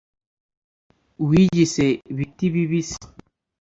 [1.27, 3.01] Wiyise biti bibisi